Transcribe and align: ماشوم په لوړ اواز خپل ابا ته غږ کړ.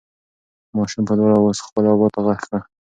ماشوم 0.75 1.03
په 1.07 1.13
لوړ 1.17 1.29
اواز 1.37 1.57
خپل 1.67 1.83
ابا 1.93 2.07
ته 2.13 2.19
غږ 2.25 2.41
کړ. 2.49 2.59